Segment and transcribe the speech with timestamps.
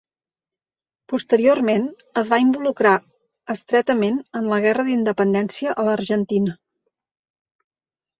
[1.11, 1.83] Posteriorment,
[2.21, 2.93] es va involucrar
[3.55, 6.57] estretament en la guerra d'independència a l'Argentina.